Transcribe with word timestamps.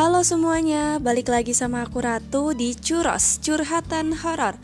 Halo 0.00 0.24
semuanya, 0.24 0.96
balik 0.96 1.28
lagi 1.28 1.52
sama 1.52 1.84
aku 1.84 2.00
Ratu 2.00 2.56
di 2.56 2.72
Curos, 2.72 3.36
Curhatan 3.44 4.16
Horor. 4.16 4.56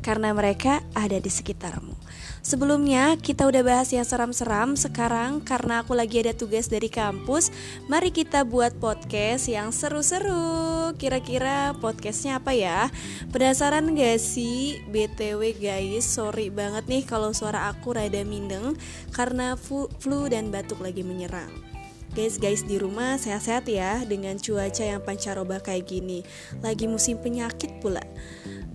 Karena 0.00 0.32
mereka 0.32 0.80
ada 0.96 1.20
di 1.20 1.28
sekitarmu. 1.28 1.92
Sebelumnya 2.40 3.20
kita 3.20 3.44
udah 3.44 3.60
bahas 3.60 3.92
yang 3.92 4.08
seram-seram 4.08 4.72
Sekarang 4.72 5.44
karena 5.44 5.84
aku 5.84 5.92
lagi 5.92 6.24
ada 6.24 6.32
tugas 6.32 6.66
dari 6.66 6.88
kampus 6.88 7.52
Mari 7.86 8.10
kita 8.10 8.42
buat 8.42 8.74
podcast 8.82 9.46
yang 9.46 9.70
seru-seru 9.70 10.90
Kira-kira 10.98 11.76
podcastnya 11.78 12.40
apa 12.42 12.50
ya? 12.56 12.90
Penasaran 13.30 13.94
gak 13.94 14.16
sih? 14.18 14.80
BTW 14.90 15.60
guys, 15.60 16.08
sorry 16.08 16.48
banget 16.48 16.88
nih 16.88 17.04
kalau 17.04 17.30
suara 17.36 17.68
aku 17.68 17.94
rada 17.94 18.24
mindeng 18.24 18.80
Karena 19.14 19.54
flu 19.60 20.26
dan 20.26 20.48
batuk 20.50 20.82
lagi 20.82 21.06
menyerang 21.06 21.71
Guys, 22.12 22.36
guys 22.36 22.60
di 22.60 22.76
rumah 22.76 23.16
sehat-sehat 23.16 23.64
ya 23.72 24.04
dengan 24.04 24.36
cuaca 24.36 24.84
yang 24.84 25.00
pancaroba 25.00 25.64
kayak 25.64 25.88
gini. 25.88 26.20
Lagi 26.60 26.84
musim 26.84 27.16
penyakit 27.16 27.80
pula. 27.80 28.04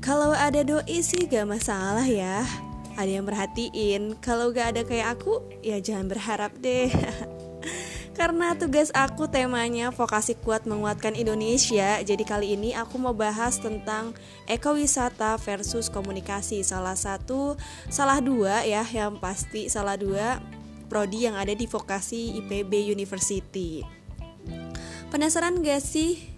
Kalau 0.02 0.34
ada 0.34 0.66
doi 0.66 1.06
sih 1.06 1.30
gak 1.30 1.46
masalah 1.46 2.02
ya. 2.02 2.42
Ada 2.98 3.22
yang 3.22 3.30
merhatiin. 3.30 4.18
Kalau 4.26 4.50
gak 4.50 4.74
ada 4.74 4.82
kayak 4.82 5.22
aku, 5.22 5.46
ya 5.62 5.78
jangan 5.78 6.10
berharap 6.10 6.50
deh. 6.58 6.90
Karena 8.18 8.58
tugas 8.58 8.90
aku 8.98 9.30
temanya 9.30 9.94
vokasi 9.94 10.34
kuat 10.42 10.66
menguatkan 10.66 11.14
Indonesia 11.14 12.02
Jadi 12.02 12.26
kali 12.26 12.58
ini 12.58 12.74
aku 12.74 12.98
mau 12.98 13.14
bahas 13.14 13.62
tentang 13.62 14.18
ekowisata 14.50 15.38
versus 15.38 15.86
komunikasi 15.94 16.66
Salah 16.66 16.98
satu, 16.98 17.54
salah 17.94 18.18
dua 18.18 18.66
ya 18.66 18.82
yang 18.90 19.22
pasti 19.22 19.70
Salah 19.70 20.02
dua 20.02 20.42
prodi 20.88 21.28
yang 21.28 21.36
ada 21.36 21.52
di 21.52 21.68
vokasi 21.68 22.40
IPB 22.44 22.92
University. 22.92 23.84
Penasaran 25.08 25.64
gak 25.64 25.80
sih 25.84 26.37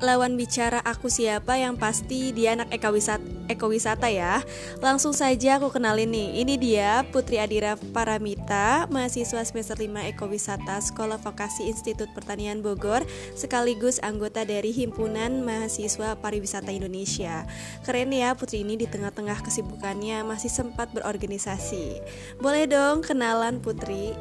lawan 0.00 0.36
bicara 0.36 0.84
aku 0.84 1.08
siapa 1.08 1.56
yang 1.56 1.80
pasti 1.80 2.28
dia 2.36 2.52
anak 2.52 2.68
ekowisata, 2.68 3.24
ekowisata 3.48 4.08
ya. 4.12 4.44
Langsung 4.84 5.16
saja 5.16 5.56
aku 5.56 5.72
kenalin 5.72 6.12
nih. 6.12 6.44
Ini 6.44 6.54
dia 6.60 6.90
Putri 7.08 7.40
Adira 7.40 7.80
Paramita 7.96 8.84
Mahasiswa 8.92 9.40
semester 9.40 9.78
5 9.78 10.12
Ekowisata 10.12 10.76
Sekolah 10.84 11.16
Vokasi 11.16 11.68
Institut 11.72 12.12
Pertanian 12.12 12.60
Bogor 12.60 13.04
Sekaligus 13.32 13.96
anggota 14.04 14.44
dari 14.44 14.74
Himpunan 14.74 15.40
Mahasiswa 15.40 16.20
Pariwisata 16.20 16.68
Indonesia. 16.74 17.48
Keren 17.86 18.12
ya 18.12 18.36
Putri 18.36 18.66
ini 18.66 18.76
di 18.76 18.84
tengah-tengah 18.84 19.40
kesibukannya 19.40 20.20
masih 20.28 20.52
sempat 20.52 20.92
berorganisasi. 20.92 22.04
Boleh 22.36 22.68
dong 22.68 23.00
kenalan 23.00 23.64
Putri 23.64 24.12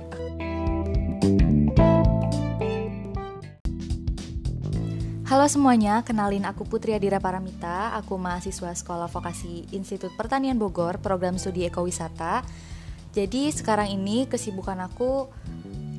Halo 5.35 5.51
semuanya, 5.51 5.99
kenalin 5.99 6.47
aku 6.47 6.63
Putri 6.63 6.95
Adira 6.95 7.19
Paramita, 7.19 7.91
aku 7.99 8.15
mahasiswa 8.15 8.71
Sekolah 8.71 9.11
Vokasi 9.11 9.67
Institut 9.75 10.15
Pertanian 10.15 10.55
Bogor, 10.55 11.03
program 11.03 11.35
studi 11.35 11.67
ekowisata. 11.67 12.39
Jadi 13.11 13.51
sekarang 13.51 13.91
ini 13.91 14.31
kesibukan 14.31 14.79
aku 14.79 15.27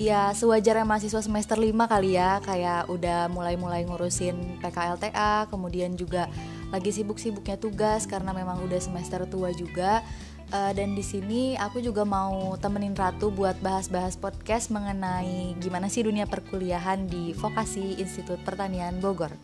ya 0.01 0.33
sewajarnya 0.33 0.89
mahasiswa 0.89 1.21
semester 1.21 1.61
5 1.61 1.69
kali 1.69 2.17
ya, 2.17 2.41
kayak 2.41 2.89
udah 2.89 3.29
mulai-mulai 3.29 3.85
ngurusin 3.85 4.57
PKLTA, 4.65 5.53
kemudian 5.53 6.01
juga 6.01 6.33
lagi 6.73 6.89
sibuk-sibuknya 6.89 7.61
tugas 7.61 8.09
karena 8.09 8.33
memang 8.33 8.65
udah 8.65 8.81
semester 8.81 9.29
tua 9.29 9.53
juga. 9.53 10.01
Uh, 10.47 10.71
dan 10.79 10.95
di 10.95 11.03
sini 11.03 11.59
aku 11.59 11.83
juga 11.83 12.07
mau 12.07 12.55
temenin 12.55 12.95
Ratu 12.95 13.35
buat 13.35 13.59
bahas-bahas 13.59 14.15
podcast 14.15 14.71
mengenai 14.71 15.59
gimana 15.59 15.91
sih 15.91 16.07
dunia 16.07 16.23
perkuliahan 16.31 17.11
di 17.11 17.35
Vokasi 17.35 17.99
Institut 17.99 18.39
Pertanian 18.47 19.03
Bogor. 19.03 19.35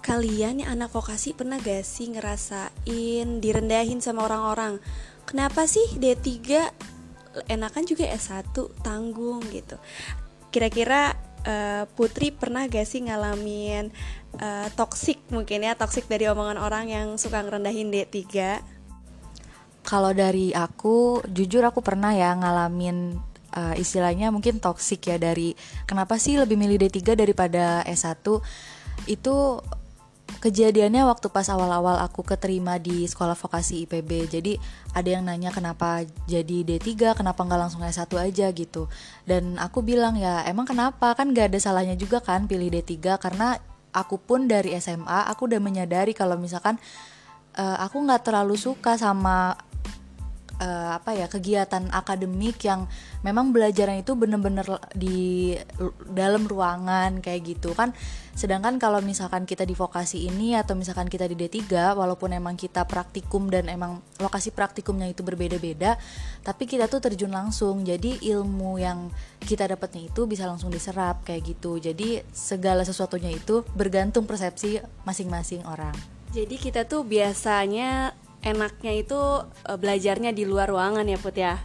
Kalian 0.00 0.64
yang 0.64 0.72
anak 0.72 0.88
vokasi 0.96 1.36
pernah 1.36 1.60
gak 1.60 1.84
sih 1.84 2.08
ngerasain 2.08 3.44
direndahin 3.44 4.00
sama 4.00 4.24
orang-orang? 4.24 4.80
Kenapa 5.28 5.68
sih 5.68 5.84
D3 6.00 6.24
enakan 7.44 7.84
juga 7.84 8.08
S1 8.08 8.56
tanggung 8.80 9.44
gitu? 9.52 9.76
Kira-kira 10.48 11.27
uh, 11.44 11.84
Putri 11.94 12.34
pernah 12.34 12.66
gak 12.66 12.86
sih 12.88 13.04
ngalamin 13.04 13.92
uh, 14.40 14.68
toxic 14.74 15.20
mungkin 15.30 15.66
ya 15.66 15.76
toxic 15.78 16.08
dari 16.10 16.26
omongan 16.26 16.58
orang 16.58 16.90
yang 16.90 17.08
suka 17.20 17.42
ngerendahin 17.44 17.92
D3 17.92 18.24
kalau 19.86 20.12
dari 20.12 20.52
aku 20.52 21.24
jujur 21.28 21.64
aku 21.64 21.80
pernah 21.80 22.12
ya 22.12 22.36
ngalamin 22.36 23.16
uh, 23.56 23.74
istilahnya 23.76 24.28
mungkin 24.28 24.60
toxic 24.60 25.00
ya 25.08 25.16
dari 25.16 25.56
kenapa 25.88 26.20
sih 26.20 26.36
lebih 26.36 26.60
milih 26.60 26.76
D3 26.88 27.16
daripada 27.16 27.80
S1 27.88 28.20
itu 29.06 29.36
kejadiannya 30.38 31.02
waktu 31.06 31.28
pas 31.30 31.46
awal-awal 31.50 31.98
aku 32.02 32.22
keterima 32.22 32.78
di 32.78 33.06
sekolah 33.06 33.34
vokasi 33.34 33.86
IPB 33.86 34.30
jadi 34.30 34.52
ada 34.94 35.08
yang 35.08 35.26
nanya 35.26 35.50
kenapa 35.50 36.06
jadi 36.30 36.62
D3 36.64 37.18
kenapa 37.18 37.40
nggak 37.42 37.60
langsung 37.60 37.82
S1 37.82 38.10
aja 38.18 38.46
gitu. 38.54 38.86
Dan 39.26 39.58
aku 39.58 39.82
bilang 39.82 40.14
ya 40.14 40.46
emang 40.46 40.64
kenapa? 40.64 41.12
Kan 41.18 41.34
gak 41.34 41.52
ada 41.54 41.58
salahnya 41.58 41.98
juga 41.98 42.22
kan 42.22 42.46
pilih 42.46 42.70
D3 42.70 43.18
karena 43.18 43.58
aku 43.92 44.20
pun 44.20 44.46
dari 44.46 44.76
SMA 44.78 45.26
aku 45.28 45.48
udah 45.48 45.60
menyadari 45.62 46.12
kalau 46.12 46.38
misalkan 46.38 46.76
uh, 47.58 47.76
aku 47.82 47.98
nggak 48.04 48.22
terlalu 48.22 48.54
suka 48.54 48.94
sama 48.94 49.58
uh, 50.58 50.98
apa 50.98 51.14
ya 51.14 51.26
kegiatan 51.30 51.90
akademik 51.90 52.60
yang 52.66 52.86
memang 53.22 53.50
belajarnya 53.54 54.02
itu 54.02 54.14
bener-bener 54.18 54.66
di 54.94 55.54
dalam 56.10 56.44
ruangan 56.46 57.22
kayak 57.22 57.40
gitu 57.56 57.72
kan. 57.74 57.94
Sedangkan 58.38 58.78
kalau 58.78 59.02
misalkan 59.02 59.50
kita 59.50 59.66
di 59.66 59.74
vokasi 59.74 60.30
ini 60.30 60.54
atau 60.54 60.78
misalkan 60.78 61.10
kita 61.10 61.26
di 61.26 61.34
D3 61.34 61.98
walaupun 61.98 62.30
emang 62.30 62.54
kita 62.54 62.86
praktikum 62.86 63.50
dan 63.50 63.66
emang 63.66 63.98
lokasi 64.22 64.54
praktikumnya 64.54 65.10
itu 65.10 65.26
berbeda-beda 65.26 65.98
tapi 66.46 66.70
kita 66.70 66.86
tuh 66.86 67.02
terjun 67.02 67.34
langsung. 67.34 67.82
Jadi 67.82 68.22
ilmu 68.30 68.78
yang 68.78 69.10
kita 69.42 69.66
dapatnya 69.66 70.06
itu 70.06 70.30
bisa 70.30 70.46
langsung 70.46 70.70
diserap 70.70 71.26
kayak 71.26 71.56
gitu. 71.56 71.82
Jadi 71.82 72.22
segala 72.30 72.86
sesuatunya 72.86 73.34
itu 73.34 73.66
bergantung 73.74 74.22
persepsi 74.22 74.78
masing-masing 75.02 75.66
orang. 75.66 75.94
Jadi 76.28 76.60
kita 76.60 76.84
tuh 76.84 77.08
biasanya 77.08 78.12
enaknya 78.42 78.92
itu 78.94 79.18
uh, 79.44 79.78
belajarnya 79.78 80.30
di 80.34 80.44
luar 80.46 80.70
ruangan 80.70 81.06
ya 81.06 81.18
Put 81.18 81.36
ya? 81.36 81.58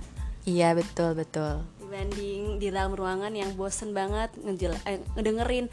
Iya 0.43 0.75
betul 0.75 1.15
betul. 1.15 1.63
Dibanding 1.79 2.59
di 2.59 2.67
dalam 2.67 2.97
ruangan 2.97 3.31
yang 3.31 3.55
bosen 3.55 3.95
banget 3.95 4.33
ngejel 4.41 4.75
eh, 4.83 4.99
ngedengerin 5.15 5.71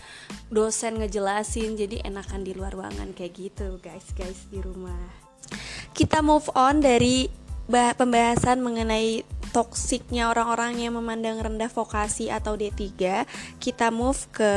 dosen 0.53 1.03
ngejelasin. 1.03 1.75
Jadi 1.75 2.05
enakan 2.06 2.47
di 2.47 2.53
luar 2.55 2.77
ruangan 2.77 3.10
kayak 3.16 3.33
gitu 3.34 3.83
guys 3.83 4.06
guys 4.15 4.47
di 4.53 4.62
rumah. 4.62 5.10
Kita 5.91 6.22
move 6.22 6.47
on 6.55 6.78
dari 6.78 7.27
pembahasan 7.71 8.62
mengenai 8.62 9.27
toksiknya 9.50 10.31
orang-orang 10.31 10.78
yang 10.78 10.94
memandang 10.94 11.43
rendah 11.43 11.71
vokasi 11.71 12.31
atau 12.31 12.55
D3 12.55 12.87
kita 13.59 13.91
move 13.91 14.31
ke 14.31 14.53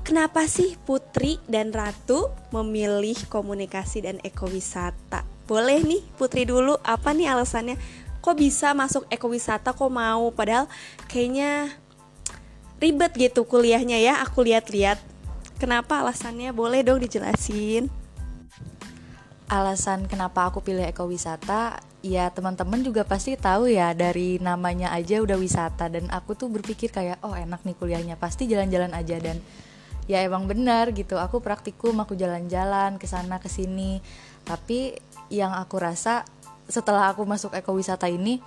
Kenapa 0.00 0.48
sih 0.48 0.80
Putri 0.80 1.36
dan 1.44 1.70
Ratu 1.70 2.32
memilih 2.50 3.14
komunikasi 3.28 4.02
dan 4.02 4.16
ekowisata? 4.24 5.29
Boleh 5.50 5.82
nih 5.82 5.98
Putri 6.14 6.46
dulu, 6.46 6.78
apa 6.86 7.10
nih 7.10 7.26
alasannya? 7.34 7.74
Kok 8.22 8.38
bisa 8.38 8.70
masuk 8.70 9.02
ekowisata, 9.10 9.74
kok 9.74 9.90
mau? 9.90 10.30
Padahal 10.30 10.70
kayaknya 11.10 11.74
ribet 12.78 13.10
gitu 13.18 13.42
kuliahnya 13.42 13.98
ya, 13.98 14.22
aku 14.22 14.46
lihat-lihat. 14.46 15.02
Kenapa 15.58 15.98
alasannya? 16.06 16.54
Boleh 16.54 16.86
dong 16.86 17.02
dijelasin. 17.02 17.90
Alasan 19.50 20.06
kenapa 20.06 20.46
aku 20.46 20.62
pilih 20.62 20.86
ekowisata 20.86 21.82
ya 22.00 22.32
teman-teman 22.32 22.80
juga 22.80 23.04
pasti 23.04 23.36
tahu 23.36 23.68
ya 23.68 23.92
dari 23.92 24.40
namanya 24.40 24.88
aja 24.94 25.20
udah 25.20 25.36
wisata 25.36 25.92
dan 25.92 26.08
aku 26.08 26.32
tuh 26.32 26.48
berpikir 26.48 26.88
kayak 26.88 27.20
oh 27.20 27.36
enak 27.36 27.60
nih 27.60 27.76
kuliahnya 27.76 28.16
pasti 28.16 28.48
jalan-jalan 28.48 28.96
aja 28.96 29.20
dan 29.20 29.36
ya 30.08 30.24
emang 30.24 30.48
benar 30.48 30.96
gitu 30.96 31.20
aku 31.20 31.44
praktikum 31.44 32.00
aku 32.00 32.16
jalan-jalan 32.16 32.96
ke 32.96 33.04
sana 33.04 33.36
ke 33.36 33.52
sini 33.52 34.00
tapi 34.48 34.96
yang 35.30 35.54
aku 35.54 35.78
rasa 35.78 36.26
setelah 36.66 37.10
aku 37.10 37.26
masuk 37.26 37.54
ekowisata 37.54 38.06
ini 38.06 38.42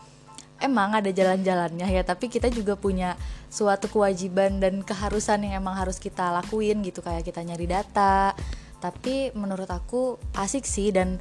emang 0.64 0.96
ada 0.96 1.12
jalan-jalannya 1.12 1.88
ya. 1.92 2.04
Tapi 2.08 2.32
kita 2.32 2.48
juga 2.48 2.80
punya 2.80 3.20
suatu 3.52 3.92
kewajiban 3.92 4.64
dan 4.64 4.80
keharusan 4.84 5.44
yang 5.44 5.60
emang 5.60 5.76
harus 5.76 6.00
kita 6.00 6.32
lakuin 6.32 6.80
gitu. 6.86 7.04
Kayak 7.04 7.28
kita 7.28 7.44
nyari 7.44 7.68
data. 7.68 8.32
Tapi 8.80 9.36
menurut 9.36 9.68
aku 9.68 10.20
asik 10.40 10.64
sih. 10.64 10.96
Dan 10.96 11.20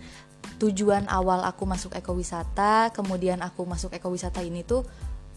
tujuan 0.58 1.06
awal 1.10 1.46
aku 1.46 1.66
masuk 1.66 1.94
ekowisata 1.94 2.90
kemudian 2.90 3.38
aku 3.42 3.62
masuk 3.62 3.94
ekowisata 3.94 4.42
ini 4.42 4.62
tuh 4.62 4.86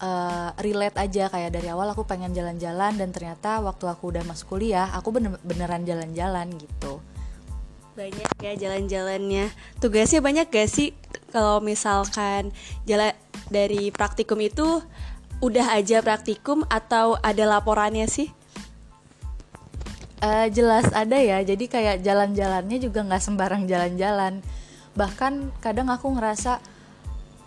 uh, 0.02 0.50
relate 0.62 0.98
aja. 1.02 1.26
Kayak 1.26 1.58
dari 1.58 1.70
awal 1.70 1.90
aku 1.90 2.06
pengen 2.06 2.30
jalan-jalan 2.30 2.94
dan 2.94 3.10
ternyata 3.10 3.58
waktu 3.58 3.90
aku 3.90 4.14
udah 4.14 4.22
masuk 4.22 4.58
kuliah 4.58 4.90
aku 4.94 5.14
bener 5.14 5.38
beneran 5.42 5.82
jalan-jalan 5.82 6.46
gitu 6.58 7.02
banyak 7.96 8.30
ya 8.44 8.52
jalan-jalannya. 8.60 9.48
Tugasnya 9.80 10.20
banyak 10.20 10.52
gak 10.52 10.68
sih? 10.68 10.92
Kalau 11.32 11.64
misalkan 11.64 12.52
jalan 12.84 13.16
dari 13.48 13.88
praktikum 13.88 14.36
itu 14.44 14.84
udah 15.40 15.72
aja 15.72 16.04
praktikum 16.04 16.62
atau 16.68 17.16
ada 17.24 17.48
laporannya 17.48 18.04
sih? 18.04 18.28
Uh, 20.20 20.48
jelas 20.52 20.92
ada 20.92 21.16
ya. 21.16 21.40
Jadi 21.40 21.72
kayak 21.72 22.04
jalan-jalannya 22.04 22.76
juga 22.80 23.00
nggak 23.04 23.22
sembarang 23.24 23.64
jalan-jalan. 23.64 24.44
Bahkan 24.96 25.60
kadang 25.64 25.88
aku 25.88 26.12
ngerasa 26.12 26.60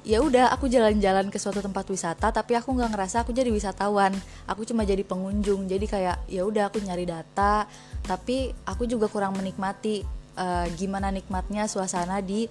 ya 0.06 0.24
udah 0.26 0.50
aku 0.50 0.66
jalan-jalan 0.72 1.28
ke 1.30 1.38
suatu 1.38 1.60
tempat 1.60 1.84
wisata 1.92 2.32
tapi 2.32 2.56
aku 2.56 2.72
nggak 2.74 2.94
ngerasa 2.94 3.26
aku 3.26 3.34
jadi 3.34 3.50
wisatawan. 3.50 4.14
Aku 4.46 4.66
cuma 4.70 4.86
jadi 4.86 5.02
pengunjung. 5.02 5.66
Jadi 5.66 5.86
kayak 5.90 6.30
ya 6.30 6.46
udah 6.46 6.70
aku 6.70 6.82
nyari 6.82 7.10
data 7.10 7.66
tapi 8.06 8.54
aku 8.70 8.86
juga 8.86 9.10
kurang 9.10 9.34
menikmati 9.38 10.19
uh, 10.40 10.66
gimana 10.80 11.12
nikmatnya 11.12 11.68
suasana 11.68 12.24
di 12.24 12.48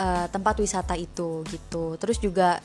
uh, 0.00 0.26
tempat 0.32 0.56
wisata 0.58 0.96
itu 0.96 1.44
gitu. 1.44 2.00
Terus 2.00 2.18
juga 2.18 2.58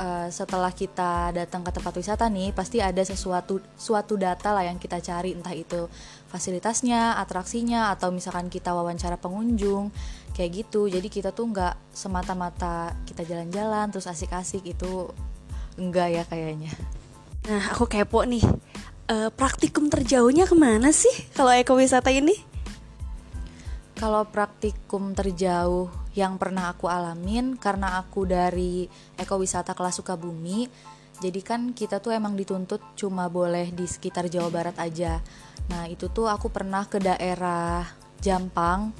uh, 0.00 0.28
setelah 0.28 0.74
kita 0.74 1.30
datang 1.30 1.62
ke 1.62 1.70
tempat 1.70 1.94
wisata 1.94 2.26
nih 2.26 2.50
pasti 2.50 2.82
ada 2.82 3.00
sesuatu 3.06 3.62
suatu 3.78 4.18
data 4.18 4.50
lah 4.50 4.66
yang 4.66 4.82
kita 4.82 4.98
cari 4.98 5.38
entah 5.38 5.54
itu 5.54 5.86
fasilitasnya 6.28 7.20
atraksinya 7.22 7.94
atau 7.94 8.10
misalkan 8.10 8.50
kita 8.50 8.74
wawancara 8.74 9.16
pengunjung 9.20 9.94
kayak 10.34 10.66
gitu. 10.66 10.90
Jadi 10.90 11.06
kita 11.06 11.30
tuh 11.30 11.54
nggak 11.54 11.94
semata-mata 11.94 12.96
kita 13.06 13.22
jalan-jalan 13.22 13.92
terus 13.94 14.10
asik-asik 14.10 14.66
itu 14.66 15.08
enggak 15.78 16.08
ya 16.10 16.22
kayaknya. 16.26 16.74
Nah 17.46 17.70
aku 17.70 17.86
kepo 17.86 18.26
nih. 18.26 18.42
Uh, 19.10 19.26
praktikum 19.34 19.90
terjauhnya 19.90 20.46
ke 20.46 20.54
mana 20.54 20.94
sih 20.94 21.10
kalau 21.34 21.50
ekowisata 21.50 22.14
ini 22.14 22.49
kalau 24.00 24.24
praktikum 24.24 25.12
terjauh 25.12 25.92
yang 26.16 26.40
pernah 26.40 26.72
aku 26.72 26.88
alamin 26.88 27.60
karena 27.60 28.00
aku 28.00 28.24
dari 28.24 28.88
ekowisata 29.20 29.76
kelas 29.76 30.00
Sukabumi 30.00 30.64
jadi 31.20 31.40
kan 31.44 31.76
kita 31.76 32.00
tuh 32.00 32.16
emang 32.16 32.32
dituntut 32.32 32.80
cuma 32.96 33.28
boleh 33.28 33.68
di 33.76 33.84
sekitar 33.84 34.32
Jawa 34.32 34.48
Barat 34.48 34.76
aja. 34.80 35.20
Nah 35.68 35.84
itu 35.84 36.08
tuh 36.08 36.32
aku 36.32 36.48
pernah 36.48 36.88
ke 36.88 36.96
daerah 36.96 37.84
Jampang. 38.24 38.96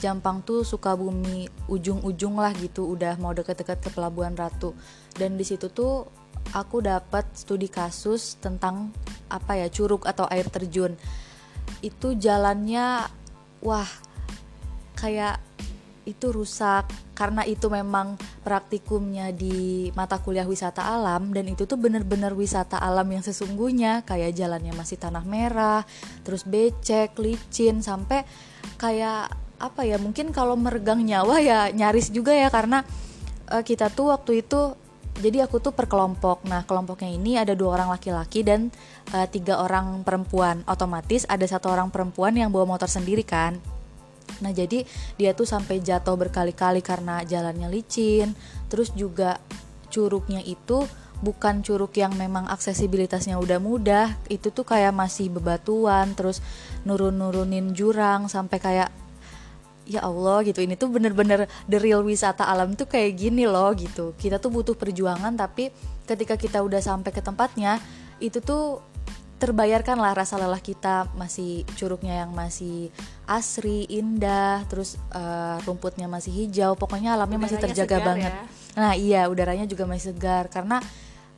Jampang 0.00 0.40
tuh 0.40 0.64
Sukabumi 0.64 1.44
ujung-ujung 1.68 2.40
lah 2.40 2.56
gitu 2.56 2.88
udah 2.96 3.20
mau 3.20 3.36
deket-deket 3.36 3.84
ke 3.84 3.88
Pelabuhan 3.92 4.32
Ratu. 4.32 4.72
Dan 5.12 5.36
di 5.36 5.44
situ 5.44 5.68
tuh 5.68 6.08
aku 6.56 6.80
dapat 6.80 7.28
studi 7.36 7.68
kasus 7.68 8.40
tentang 8.40 8.88
apa 9.28 9.60
ya 9.60 9.68
curug 9.68 10.08
atau 10.08 10.24
air 10.32 10.48
terjun. 10.48 10.96
Itu 11.84 12.16
jalannya 12.16 13.12
wah 13.60 14.11
kayak 15.02 15.42
itu 16.02 16.34
rusak 16.34 16.90
karena 17.14 17.46
itu 17.46 17.70
memang 17.70 18.18
praktikumnya 18.42 19.30
di 19.30 19.90
mata 19.94 20.18
kuliah 20.18 20.46
wisata 20.46 20.82
alam 20.82 21.30
dan 21.30 21.46
itu 21.46 21.62
tuh 21.62 21.78
bener-bener 21.78 22.34
wisata 22.34 22.82
alam 22.82 23.06
yang 23.06 23.22
sesungguhnya 23.22 24.02
kayak 24.02 24.34
jalannya 24.34 24.74
masih 24.74 24.98
tanah 24.98 25.22
merah 25.22 25.86
terus 26.26 26.42
becek 26.42 27.14
licin 27.22 27.86
sampai 27.86 28.26
kayak 28.82 29.30
apa 29.62 29.86
ya 29.86 29.94
mungkin 30.02 30.34
kalau 30.34 30.58
meregang 30.58 31.06
nyawa 31.06 31.38
ya 31.38 31.70
nyaris 31.70 32.10
juga 32.10 32.34
ya 32.34 32.50
karena 32.50 32.82
uh, 33.54 33.62
kita 33.62 33.94
tuh 33.94 34.10
waktu 34.10 34.42
itu 34.42 34.74
jadi 35.12 35.44
aku 35.44 35.60
tuh 35.60 35.76
per 35.76 35.92
kelompok. 35.92 36.40
Nah 36.48 36.64
kelompoknya 36.64 37.12
ini 37.12 37.36
ada 37.36 37.52
dua 37.52 37.76
orang 37.76 37.92
laki-laki 37.92 38.40
dan 38.40 38.72
uh, 39.12 39.28
tiga 39.28 39.60
orang 39.60 40.00
perempuan. 40.08 40.64
Otomatis 40.64 41.28
ada 41.28 41.44
satu 41.44 41.68
orang 41.68 41.92
perempuan 41.92 42.32
yang 42.32 42.48
bawa 42.48 42.64
motor 42.64 42.88
sendiri 42.88 43.20
kan 43.20 43.60
Nah 44.40 44.54
jadi 44.54 44.88
dia 45.20 45.36
tuh 45.36 45.44
sampai 45.44 45.84
jatuh 45.84 46.16
berkali-kali 46.16 46.80
karena 46.80 47.20
jalannya 47.26 47.68
licin, 47.68 48.32
terus 48.72 48.94
juga 48.96 49.42
curugnya 49.92 50.40
itu 50.40 50.88
bukan 51.22 51.62
curug 51.62 51.94
yang 51.94 52.16
memang 52.18 52.50
aksesibilitasnya 52.50 53.38
udah 53.38 53.62
mudah, 53.62 54.18
itu 54.26 54.50
tuh 54.50 54.66
kayak 54.66 54.90
masih 54.90 55.30
bebatuan, 55.30 56.16
terus 56.18 56.42
nurun-nurunin 56.82 57.70
jurang 57.76 58.26
sampai 58.26 58.58
kayak 58.58 58.90
ya 59.86 60.02
Allah 60.02 60.42
gitu. 60.46 60.62
Ini 60.62 60.74
tuh 60.74 60.90
bener-bener 60.90 61.46
the 61.70 61.78
real 61.78 62.02
wisata 62.02 62.46
alam 62.46 62.74
tuh 62.74 62.90
kayak 62.90 63.18
gini 63.18 63.46
loh 63.46 63.70
gitu. 63.74 64.14
Kita 64.18 64.38
tuh 64.38 64.50
butuh 64.50 64.74
perjuangan 64.74 65.34
tapi 65.34 65.70
ketika 66.06 66.34
kita 66.34 66.58
udah 66.62 66.82
sampai 66.82 67.10
ke 67.14 67.22
tempatnya 67.22 67.78
itu 68.22 68.38
tuh 68.38 68.82
terbayarkan 69.42 69.98
lah 69.98 70.14
rasa 70.14 70.38
lelah 70.38 70.62
kita 70.62 71.10
masih 71.18 71.66
curugnya 71.74 72.22
yang 72.22 72.30
masih 72.30 72.94
asri 73.26 73.90
indah 73.90 74.62
terus 74.70 74.94
uh, 75.10 75.58
rumputnya 75.66 76.06
masih 76.06 76.30
hijau 76.30 76.78
pokoknya 76.78 77.18
alamnya 77.18 77.42
udaranya 77.42 77.58
masih 77.58 77.58
terjaga 77.58 77.96
banget. 77.98 78.30
ya? 78.30 78.42
nah 78.78 78.92
iya 78.94 79.26
udaranya 79.26 79.66
juga 79.66 79.82
masih 79.82 80.14
segar 80.14 80.46
karena 80.46 80.78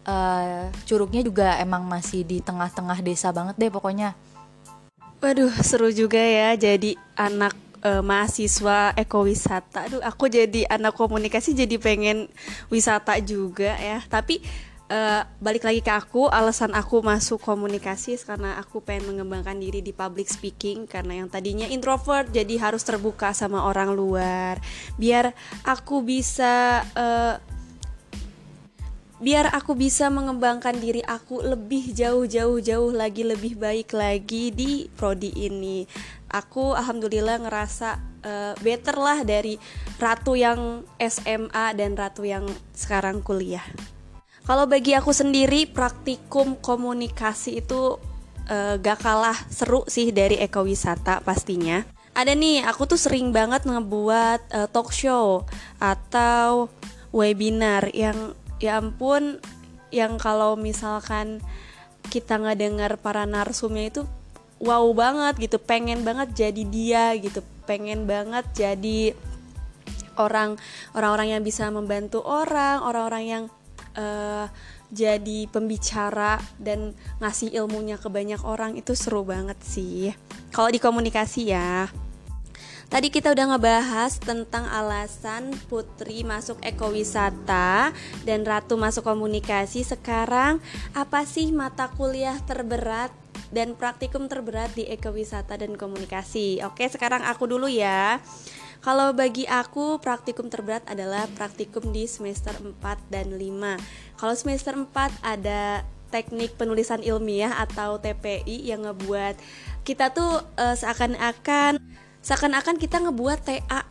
uh, 0.04 0.68
curugnya 0.84 1.24
juga 1.24 1.56
emang 1.56 1.88
masih 1.88 2.28
di 2.28 2.44
tengah-tengah 2.44 3.00
desa 3.00 3.32
banget 3.32 3.56
deh 3.56 3.72
pokoknya. 3.72 4.12
Waduh 5.24 5.56
seru 5.64 5.88
juga 5.88 6.20
ya 6.20 6.52
jadi 6.52 7.00
anak 7.16 7.56
uh, 7.80 8.04
mahasiswa 8.04 8.92
ekowisata. 9.00 9.88
Aduh 9.88 10.04
aku 10.04 10.28
jadi 10.28 10.68
anak 10.68 10.92
komunikasi 10.92 11.56
jadi 11.56 11.80
pengen 11.80 12.28
wisata 12.68 13.16
juga 13.24 13.72
ya. 13.80 14.04
Tapi 14.04 14.44
uh, 14.88 15.22
balik 15.40 15.64
lagi 15.64 15.80
ke 15.80 15.92
aku 15.92 16.28
alasan 16.28 16.74
aku 16.76 17.00
masuk 17.00 17.40
komunikasi 17.40 18.18
karena 18.20 18.60
aku 18.60 18.82
pengen 18.84 19.14
mengembangkan 19.14 19.56
diri 19.56 19.80
di 19.80 19.94
public 19.94 20.28
speaking 20.28 20.84
karena 20.84 21.24
yang 21.24 21.28
tadinya 21.30 21.68
introvert 21.68 22.28
jadi 22.32 22.60
harus 22.60 22.82
terbuka 22.84 23.32
sama 23.32 23.64
orang 23.64 23.94
luar. 23.94 24.60
Biar 25.00 25.32
aku 25.64 26.04
bisa 26.04 26.84
uh, 26.96 27.36
biar 29.22 29.48
aku 29.56 29.72
bisa 29.78 30.12
mengembangkan 30.12 30.76
diri 30.76 31.00
aku 31.00 31.40
lebih 31.40 31.96
jauh-jauh 31.96 32.60
jauh 32.60 32.92
lagi 32.92 33.24
lebih 33.24 33.56
baik 33.56 33.94
lagi 33.96 34.52
di 34.52 34.90
prodi 34.92 35.32
ini. 35.32 35.86
Aku 36.34 36.74
alhamdulillah 36.74 37.46
ngerasa 37.46 38.02
uh, 38.26 38.54
better 38.58 38.98
lah 38.98 39.22
dari 39.22 39.54
ratu 40.02 40.34
yang 40.34 40.82
SMA 40.98 41.78
dan 41.78 41.94
ratu 41.94 42.26
yang 42.26 42.42
sekarang 42.74 43.22
kuliah 43.22 43.62
kalau 44.44 44.68
bagi 44.68 44.92
aku 44.92 45.10
sendiri 45.10 45.64
praktikum 45.64 46.60
komunikasi 46.60 47.64
itu 47.64 47.96
uh, 48.52 48.76
gak 48.76 49.00
kalah 49.00 49.36
seru 49.48 49.88
sih 49.88 50.12
dari 50.12 50.36
ekowisata 50.36 51.24
pastinya. 51.24 51.80
Ada 52.14 52.36
nih, 52.38 52.62
aku 52.62 52.86
tuh 52.86 53.00
sering 53.00 53.34
banget 53.34 53.66
ngebuat 53.66 54.40
uh, 54.54 54.68
talk 54.70 54.94
show 54.94 55.42
atau 55.82 56.70
webinar 57.10 57.90
yang 57.90 58.36
ya 58.62 58.78
ampun 58.78 59.42
yang 59.94 60.18
kalau 60.18 60.58
misalkan 60.58 61.38
kita 62.10 62.38
nggak 62.38 62.58
dengar 62.58 62.92
para 62.98 63.22
narsumnya 63.26 63.90
itu 63.90 64.02
wow 64.58 64.82
banget 64.94 65.46
gitu 65.50 65.62
pengen 65.62 66.02
banget 66.02 66.34
jadi 66.34 66.62
dia 66.66 67.04
gitu 67.18 67.42
pengen 67.66 68.06
banget 68.06 68.46
jadi 68.54 69.14
orang 70.18 70.58
orang-orang 70.94 71.38
yang 71.38 71.42
bisa 71.42 71.70
membantu 71.70 72.22
orang 72.22 72.82
orang-orang 72.82 73.24
yang 73.24 73.44
uh, 73.98 74.46
jadi 74.94 75.50
pembicara 75.50 76.38
dan 76.60 76.94
ngasih 77.18 77.50
ilmunya 77.50 77.98
ke 77.98 78.06
banyak 78.06 78.42
orang 78.46 78.78
itu 78.78 78.94
seru 78.94 79.26
banget 79.26 79.58
sih. 79.64 80.14
Kalau 80.54 80.70
di 80.70 80.78
komunikasi 80.78 81.50
ya. 81.50 81.90
Tadi 82.84 83.10
kita 83.10 83.34
udah 83.34 83.56
ngebahas 83.56 84.22
tentang 84.22 84.70
alasan 84.70 85.50
Putri 85.66 86.22
masuk 86.22 86.62
ekowisata 86.62 87.90
dan 88.22 88.46
Ratu 88.46 88.78
masuk 88.78 89.02
komunikasi. 89.02 89.82
Sekarang 89.82 90.62
apa 90.94 91.26
sih 91.26 91.50
mata 91.50 91.90
kuliah 91.90 92.38
terberat 92.46 93.10
dan 93.50 93.74
praktikum 93.74 94.30
terberat 94.30 94.70
di 94.78 94.86
ekowisata 94.86 95.58
dan 95.58 95.74
komunikasi? 95.74 96.62
Oke, 96.62 96.86
sekarang 96.86 97.26
aku 97.26 97.50
dulu 97.50 97.66
ya. 97.66 98.22
Kalau 98.84 99.16
bagi 99.16 99.48
aku 99.48 99.96
praktikum 99.96 100.52
terberat 100.52 100.84
adalah 100.84 101.24
praktikum 101.32 101.88
di 101.88 102.04
semester 102.04 102.52
4 102.52 102.76
dan 103.08 103.32
5. 103.32 103.80
Kalau 104.20 104.34
semester 104.36 104.76
4 104.76 105.24
ada 105.24 105.88
teknik 106.12 106.60
penulisan 106.60 107.00
ilmiah 107.00 107.56
atau 107.64 107.96
TPI 107.96 108.68
yang 108.68 108.84
ngebuat 108.84 109.40
kita 109.88 110.12
tuh 110.12 110.44
uh, 110.60 110.76
seakan-akan 110.76 111.80
seakan-akan 112.20 112.76
kita 112.78 113.02
ngebuat 113.02 113.42
TA 113.42 113.82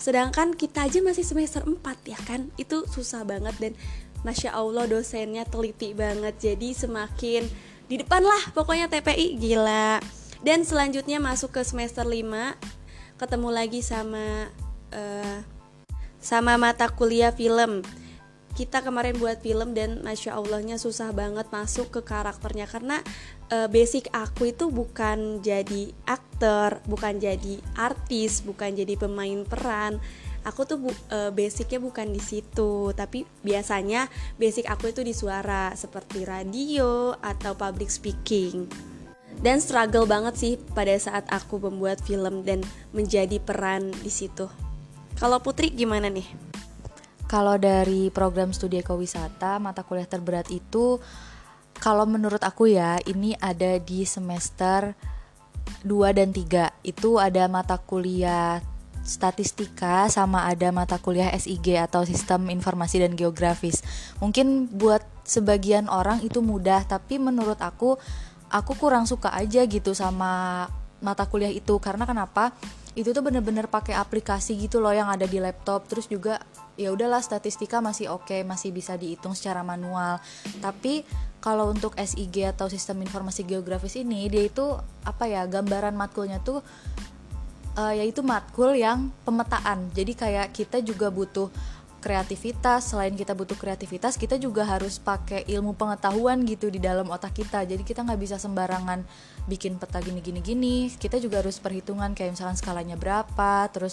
sedangkan 0.00 0.54
kita 0.56 0.86
aja 0.88 1.00
masih 1.00 1.24
semester 1.24 1.64
4 1.64 1.80
ya 2.04 2.20
kan? 2.28 2.52
Itu 2.60 2.84
susah 2.92 3.24
banget 3.24 3.56
dan 3.56 3.72
Masya 4.20 4.52
Allah 4.52 4.84
dosennya 4.84 5.48
teliti 5.48 5.96
banget. 5.96 6.36
Jadi 6.36 6.76
semakin 6.76 7.48
di 7.88 7.96
depan 7.96 8.20
lah 8.20 8.52
pokoknya 8.52 8.92
TPI 8.92 9.40
gila. 9.40 9.96
Dan 10.44 10.64
selanjutnya 10.64 11.20
masuk 11.20 11.56
ke 11.56 11.64
semester 11.64 12.04
5 12.04 12.79
ketemu 13.20 13.52
lagi 13.52 13.84
sama 13.84 14.48
uh, 14.96 15.38
sama 16.16 16.56
mata 16.56 16.88
kuliah 16.88 17.36
film. 17.36 17.84
Kita 18.50 18.82
kemarin 18.82 19.14
buat 19.20 19.44
film 19.44 19.76
dan 19.76 20.02
masya 20.02 20.34
allahnya 20.34 20.80
susah 20.80 21.12
banget 21.12 21.52
masuk 21.52 21.92
ke 21.92 22.00
karakternya. 22.00 22.64
Karena 22.64 22.98
uh, 23.52 23.68
basic 23.68 24.08
aku 24.16 24.56
itu 24.56 24.72
bukan 24.72 25.44
jadi 25.44 25.92
aktor 26.08 26.80
bukan 26.88 27.20
jadi 27.20 27.60
artis 27.76 28.40
bukan 28.40 28.72
jadi 28.72 28.96
pemain 28.96 29.44
peran. 29.44 30.00
Aku 30.40 30.64
tuh 30.64 30.80
bu, 30.80 30.88
uh, 31.12 31.28
basicnya 31.28 31.76
bukan 31.76 32.08
di 32.08 32.20
situ. 32.24 32.96
Tapi 32.96 33.28
biasanya 33.44 34.08
basic 34.40 34.64
aku 34.64 34.96
itu 34.96 35.04
di 35.04 35.12
suara 35.12 35.76
seperti 35.76 36.24
radio 36.24 37.12
atau 37.20 37.52
public 37.52 37.92
speaking 37.92 38.89
dan 39.40 39.58
struggle 39.58 40.04
banget 40.04 40.34
sih 40.36 40.52
pada 40.76 40.92
saat 41.00 41.24
aku 41.32 41.58
membuat 41.58 42.00
film 42.04 42.44
dan 42.44 42.60
menjadi 42.92 43.40
peran 43.40 43.92
di 44.04 44.12
situ 44.12 44.48
kalau 45.16 45.40
Putri 45.40 45.72
gimana 45.72 46.08
nih 46.08 46.50
kalau 47.30 47.54
dari 47.62 48.10
program 48.10 48.50
studi 48.50 48.82
ekowisata, 48.82 49.62
mata 49.62 49.86
kuliah 49.86 50.10
terberat 50.10 50.50
itu 50.50 50.98
kalau 51.78 52.02
menurut 52.02 52.42
aku 52.42 52.74
ya, 52.74 52.98
ini 53.06 53.38
ada 53.38 53.78
di 53.78 54.02
semester 54.02 54.98
2 55.86 56.10
dan 56.12 56.34
3. 56.34 56.84
Itu 56.84 57.22
ada 57.22 57.46
mata 57.46 57.78
kuliah 57.78 58.58
statistika 59.00 60.12
sama 60.12 60.44
ada 60.44 60.68
mata 60.74 61.00
kuliah 61.00 61.32
SIG 61.32 61.80
atau 61.80 62.04
sistem 62.04 62.52
informasi 62.52 63.00
dan 63.00 63.16
geografis. 63.16 63.80
Mungkin 64.20 64.68
buat 64.76 65.00
sebagian 65.24 65.88
orang 65.88 66.20
itu 66.20 66.44
mudah, 66.44 66.84
tapi 66.84 67.16
menurut 67.16 67.62
aku 67.62 67.96
aku 68.50 68.74
kurang 68.76 69.06
suka 69.06 69.30
aja 69.32 69.62
gitu 69.64 69.94
sama 69.94 70.66
mata 71.00 71.24
kuliah 71.24 71.50
itu. 71.50 71.78
Karena 71.78 72.04
kenapa? 72.04 72.52
Itu 72.98 73.14
tuh 73.14 73.22
bener-bener 73.22 73.70
pakai 73.70 73.94
aplikasi 73.94 74.58
gitu 74.58 74.82
loh 74.82 74.90
yang 74.90 75.06
ada 75.06 75.22
di 75.24 75.38
laptop, 75.38 75.86
terus 75.86 76.10
juga 76.10 76.42
ya 76.74 76.90
udahlah 76.90 77.22
statistika 77.22 77.78
masih 77.78 78.10
oke 78.10 78.26
okay, 78.26 78.42
masih 78.42 78.74
bisa 78.74 78.98
dihitung 78.98 79.38
secara 79.38 79.62
manual. 79.62 80.18
Tapi 80.58 81.06
kalau 81.38 81.70
untuk 81.70 81.94
SIG 81.96 82.50
atau 82.50 82.66
sistem 82.66 83.00
informasi 83.06 83.46
geografis 83.46 83.96
ini 83.96 84.26
dia 84.28 84.44
itu 84.44 84.76
apa 85.06 85.24
ya 85.30 85.46
gambaran 85.46 85.96
matkulnya 85.96 86.42
tuh 86.42 86.60
uh, 87.78 87.94
yaitu 87.94 88.20
matkul 88.26 88.74
yang 88.74 89.14
pemetaan. 89.22 89.88
Jadi 89.94 90.12
kayak 90.18 90.46
kita 90.52 90.82
juga 90.82 91.08
butuh 91.08 91.48
kreativitas 92.00 92.90
selain 92.90 93.12
kita 93.12 93.36
butuh 93.36 93.54
kreativitas 93.54 94.16
kita 94.16 94.40
juga 94.40 94.64
harus 94.64 94.96
pakai 94.96 95.44
ilmu 95.44 95.76
pengetahuan 95.76 96.42
gitu 96.48 96.72
di 96.72 96.80
dalam 96.80 97.06
otak 97.12 97.36
kita. 97.36 97.68
Jadi 97.68 97.84
kita 97.84 98.02
nggak 98.02 98.20
bisa 98.20 98.36
sembarangan 98.40 99.04
bikin 99.44 99.76
peta 99.76 100.00
gini 100.00 100.24
gini 100.24 100.40
gini 100.40 100.76
kita 100.88 101.20
juga 101.20 101.44
harus 101.44 101.60
perhitungan 101.60 102.16
kayak 102.16 102.34
misalkan 102.34 102.56
skalanya 102.56 102.96
berapa 102.96 103.68
terus 103.68 103.92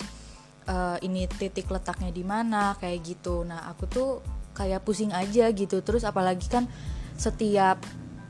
uh, 0.71 0.95
ini 1.03 1.27
titik 1.27 1.67
letaknya 1.67 2.09
di 2.09 2.23
mana 2.23 2.79
kayak 2.79 3.03
gitu. 3.03 3.43
Nah 3.43 3.67
aku 3.67 3.83
tuh 3.91 4.09
kayak 4.55 4.87
pusing 4.87 5.11
aja 5.11 5.51
gitu. 5.51 5.83
Terus 5.83 6.07
apalagi 6.07 6.47
kan 6.47 6.65
setiap 7.19 7.83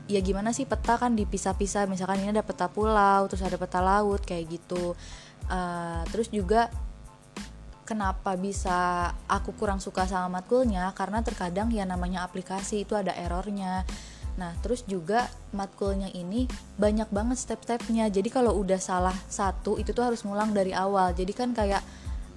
ya 0.08 0.20
gimana 0.24 0.50
sih 0.50 0.66
peta 0.66 0.98
kan 0.98 1.14
dipisah-pisah. 1.14 1.86
Misalkan 1.86 2.26
ini 2.26 2.34
ada 2.34 2.42
peta 2.42 2.66
pulau 2.66 3.30
terus 3.30 3.46
ada 3.46 3.54
peta 3.54 3.78
laut 3.78 4.26
kayak 4.26 4.58
gitu. 4.58 4.98
Uh, 5.46 6.02
terus 6.10 6.28
juga 6.34 6.68
kenapa 7.88 8.36
bisa 8.36 9.08
aku 9.24 9.56
kurang 9.56 9.80
suka 9.80 10.04
sama 10.04 10.38
matkulnya 10.38 10.92
karena 10.92 11.24
terkadang 11.24 11.72
ya 11.72 11.88
namanya 11.88 12.28
aplikasi 12.28 12.84
itu 12.84 12.92
ada 12.92 13.16
errornya 13.16 13.88
Nah, 14.38 14.54
terus 14.62 14.86
juga 14.86 15.26
matkulnya 15.50 16.14
ini 16.14 16.46
banyak 16.78 17.10
banget 17.10 17.42
step-stepnya. 17.42 18.06
Jadi 18.06 18.30
kalau 18.30 18.54
udah 18.54 18.78
salah 18.78 19.10
satu 19.26 19.82
itu 19.82 19.90
tuh 19.90 20.06
harus 20.06 20.22
ngulang 20.22 20.54
dari 20.54 20.70
awal. 20.70 21.10
Jadi 21.10 21.34
kan 21.34 21.50
kayak 21.50 21.82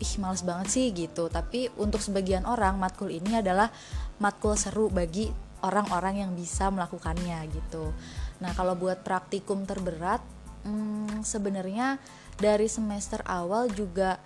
ih 0.01 0.13
males 0.17 0.41
banget 0.41 0.67
sih 0.73 0.85
gitu 0.97 1.29
tapi 1.29 1.69
untuk 1.77 2.01
sebagian 2.01 2.49
orang 2.49 2.81
matkul 2.81 3.13
ini 3.13 3.37
adalah 3.37 3.69
matkul 4.17 4.57
seru 4.57 4.89
bagi 4.89 5.29
orang-orang 5.61 6.25
yang 6.25 6.31
bisa 6.33 6.73
melakukannya 6.73 7.37
gitu 7.53 7.93
nah 8.41 8.49
kalau 8.57 8.73
buat 8.73 9.05
praktikum 9.05 9.69
terberat 9.69 10.25
hmm, 10.65 11.21
sebenarnya 11.21 12.01
dari 12.41 12.65
semester 12.65 13.21
awal 13.29 13.69
juga 13.69 14.17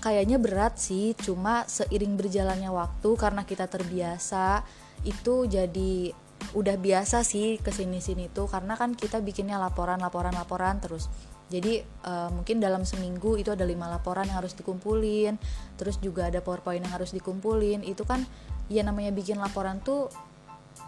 kayaknya 0.00 0.40
berat 0.40 0.80
sih. 0.80 1.12
Cuma 1.14 1.68
seiring 1.68 2.16
berjalannya 2.16 2.72
waktu 2.72 3.10
karena 3.14 3.44
kita 3.44 3.68
terbiasa 3.68 4.64
itu 5.04 5.46
jadi 5.46 6.12
udah 6.56 6.76
biasa 6.80 7.22
sih 7.22 7.60
ke 7.60 7.70
sini 7.70 8.00
sini 8.00 8.32
tuh. 8.32 8.48
Karena 8.48 8.74
kan 8.74 8.96
kita 8.96 9.20
bikinnya 9.20 9.60
laporan 9.60 10.00
laporan 10.00 10.32
laporan 10.34 10.80
terus. 10.80 11.06
Jadi 11.50 11.82
uh, 12.06 12.30
mungkin 12.32 12.62
dalam 12.62 12.86
seminggu 12.86 13.34
itu 13.34 13.50
ada 13.52 13.66
lima 13.66 13.86
laporan 13.86 14.26
yang 14.26 14.40
harus 14.40 14.56
dikumpulin. 14.56 15.36
Terus 15.76 16.00
juga 16.00 16.32
ada 16.32 16.40
powerpoint 16.40 16.82
yang 16.82 16.94
harus 16.96 17.12
dikumpulin. 17.12 17.84
Itu 17.84 18.08
kan 18.08 18.24
ya 18.72 18.82
namanya 18.82 19.12
bikin 19.12 19.36
laporan 19.36 19.78
tuh 19.84 20.10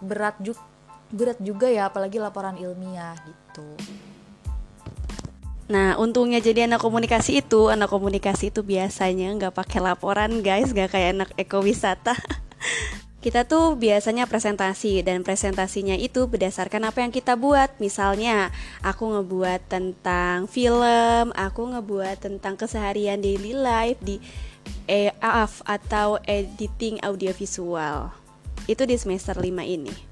berat 0.03 0.39
juga 0.43 0.63
berat 1.13 1.37
juga 1.45 1.69
ya 1.69 1.93
apalagi 1.93 2.17
laporan 2.17 2.57
ilmiah 2.57 3.13
gitu 3.29 3.69
Nah, 5.71 5.95
untungnya 5.99 6.43
jadi 6.43 6.67
anak 6.67 6.83
komunikasi 6.83 7.45
itu, 7.45 7.71
anak 7.71 7.91
komunikasi 7.93 8.51
itu 8.51 8.67
biasanya 8.67 9.31
nggak 9.39 9.55
pakai 9.55 9.79
laporan, 9.79 10.43
guys, 10.43 10.75
nggak 10.75 10.91
kayak 10.91 11.11
anak 11.15 11.31
ekowisata. 11.39 12.19
Kita 13.23 13.47
tuh 13.47 13.79
biasanya 13.79 14.27
presentasi 14.27 15.07
dan 15.07 15.23
presentasinya 15.23 15.95
itu 15.95 16.27
berdasarkan 16.27 16.91
apa 16.91 17.07
yang 17.07 17.15
kita 17.15 17.39
buat. 17.39 17.71
Misalnya, 17.79 18.51
aku 18.83 19.15
ngebuat 19.15 19.71
tentang 19.71 20.51
film, 20.51 21.31
aku 21.31 21.71
ngebuat 21.71 22.19
tentang 22.19 22.59
keseharian 22.59 23.23
daily 23.23 23.55
life 23.55 24.03
di 24.03 24.19
EAF 24.91 25.63
atau 25.63 26.19
editing 26.27 26.99
audiovisual. 27.07 28.11
Itu 28.67 28.91
di 28.91 28.99
semester 28.99 29.39
5 29.39 29.63
ini. 29.71 30.12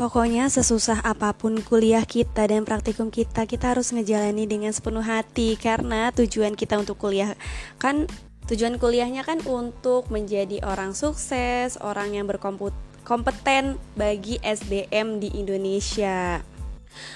Pokoknya 0.00 0.48
sesusah 0.48 1.04
apa 1.04 1.36
pun 1.36 1.60
kuliah 1.60 2.08
kita 2.08 2.48
dan 2.48 2.64
praktikum 2.64 3.12
kita, 3.12 3.44
kita 3.44 3.76
harus 3.76 3.92
ngejalani 3.92 4.48
dengan 4.48 4.72
sepenuh 4.72 5.04
hati 5.04 5.60
karena 5.60 6.08
tujuan 6.16 6.56
kita 6.56 6.80
untuk 6.80 6.96
kuliah 6.96 7.36
kan 7.76 8.08
Tujuan 8.50 8.82
kuliahnya 8.82 9.22
kan 9.22 9.38
untuk 9.46 10.10
menjadi 10.10 10.58
orang 10.66 10.90
sukses, 10.90 11.78
orang 11.78 12.18
yang 12.18 12.26
berkompeten 12.26 13.78
bagi 13.94 14.42
SDM 14.42 15.22
di 15.22 15.30
Indonesia. 15.38 16.42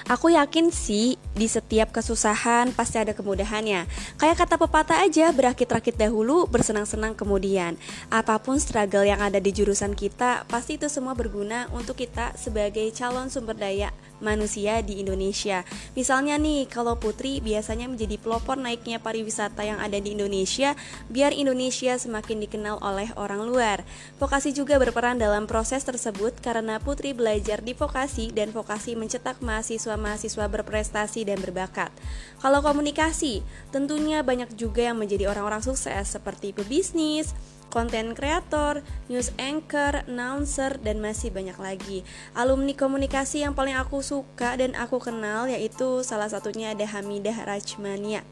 Aku 0.06 0.32
yakin 0.32 0.68
sih 0.68 1.16
di 1.32 1.48
setiap 1.48 1.90
kesusahan 1.90 2.72
pasti 2.76 3.00
ada 3.00 3.16
kemudahannya. 3.16 3.88
Kayak 4.20 4.36
kata 4.44 4.60
pepatah 4.60 4.98
aja, 5.02 5.32
berakit-rakit 5.32 5.96
dahulu, 5.96 6.44
bersenang-senang 6.48 7.16
kemudian. 7.16 7.80
Apa 8.12 8.36
pun 8.38 8.60
struggle 8.60 9.08
yang 9.08 9.20
ada 9.20 9.40
di 9.40 9.50
jurusan 9.50 9.96
kita, 9.96 10.44
pasti 10.46 10.76
itu 10.76 10.86
semua 10.92 11.16
berguna 11.16 11.66
untuk 11.72 11.98
kita 11.98 12.36
sebagai 12.36 12.86
calon 12.92 13.32
sumber 13.32 13.56
daya 13.56 13.90
manusia 14.22 14.82
di 14.84 15.02
Indonesia. 15.02 15.62
Misalnya 15.98 16.38
nih, 16.38 16.66
kalau 16.70 16.98
Putri 16.98 17.38
biasanya 17.42 17.90
menjadi 17.90 18.18
pelopor 18.18 18.58
naiknya 18.60 19.02
pariwisata 19.02 19.66
yang 19.66 19.78
ada 19.82 19.98
di 19.98 20.14
Indonesia, 20.14 20.78
biar 21.10 21.34
Indonesia 21.34 21.96
semakin 21.98 22.42
dikenal 22.46 22.78
oleh 22.82 23.10
orang 23.18 23.46
luar. 23.46 23.82
Vokasi 24.18 24.54
juga 24.54 24.78
berperan 24.78 25.18
dalam 25.18 25.48
proses 25.50 25.82
tersebut 25.82 26.38
karena 26.44 26.78
Putri 26.78 27.16
belajar 27.16 27.64
di 27.64 27.74
vokasi 27.74 28.30
dan 28.30 28.54
vokasi 28.54 28.94
mencetak 28.94 29.40
mahasiswa-mahasiswa 29.42 30.46
berprestasi 30.50 31.26
dan 31.26 31.40
berbakat. 31.40 31.90
Kalau 32.38 32.60
komunikasi, 32.60 33.40
tentunya 33.72 34.20
banyak 34.20 34.52
juga 34.54 34.92
yang 34.92 35.00
menjadi 35.00 35.32
orang-orang 35.32 35.64
sukses 35.64 36.04
seperti 36.04 36.52
pebisnis, 36.52 37.32
konten 37.74 38.14
kreator, 38.14 38.86
news 39.10 39.34
anchor, 39.34 40.06
announcer, 40.06 40.78
dan 40.78 41.02
masih 41.02 41.34
banyak 41.34 41.58
lagi. 41.58 41.98
Alumni 42.38 42.70
komunikasi 42.78 43.42
yang 43.42 43.58
paling 43.58 43.74
aku 43.74 43.98
suka 43.98 44.54
dan 44.54 44.78
aku 44.78 45.02
kenal 45.02 45.50
yaitu 45.50 46.06
salah 46.06 46.30
satunya 46.30 46.70
ada 46.70 46.86
Hamidah 46.86 47.42
Rajmania. 47.42 48.22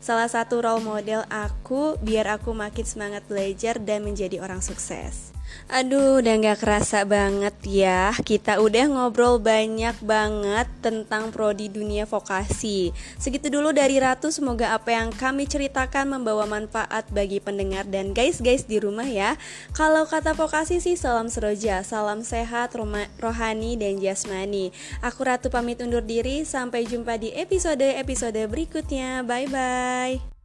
Salah 0.00 0.32
satu 0.32 0.64
role 0.64 0.80
model 0.80 1.28
aku 1.28 2.00
biar 2.00 2.40
aku 2.40 2.56
makin 2.56 2.88
semangat 2.88 3.28
belajar 3.28 3.76
dan 3.76 4.08
menjadi 4.08 4.40
orang 4.40 4.64
sukses. 4.64 5.36
Aduh, 5.68 6.24
udah 6.24 6.34
gak 6.40 6.64
kerasa 6.64 7.04
banget 7.04 7.52
ya. 7.68 8.10
Kita 8.24 8.56
udah 8.64 8.88
ngobrol 8.88 9.36
banyak 9.36 10.00
banget 10.00 10.64
tentang 10.80 11.28
prodi 11.28 11.68
dunia 11.68 12.08
vokasi. 12.08 12.96
Segitu 13.20 13.52
dulu 13.52 13.76
dari 13.76 14.00
Ratu 14.00 14.32
Semoga 14.32 14.72
apa 14.72 14.96
yang 14.96 15.12
kami 15.12 15.44
ceritakan 15.44 16.16
membawa 16.16 16.48
manfaat 16.48 17.04
bagi 17.12 17.36
pendengar 17.36 17.84
dan 17.84 18.16
guys-guys 18.16 18.64
di 18.64 18.80
rumah 18.80 19.04
ya. 19.04 19.36
Kalau 19.76 20.08
kata 20.08 20.32
vokasi 20.32 20.80
sih 20.80 20.96
salam 20.96 21.28
seroja 21.28 21.84
Salam 21.84 22.24
sehat, 22.24 22.72
rohani, 23.20 23.76
dan 23.76 24.00
jasmani. 24.00 24.72
Aku 25.04 25.28
Ratu 25.28 25.52
pamit 25.52 25.84
undur 25.84 26.00
diri 26.00 26.48
Sampai 26.48 26.88
jumpa 26.88 27.20
di 27.20 27.28
episode-episode 27.36 28.40
berikutnya. 28.48 29.20
Bye-bye 29.20 30.37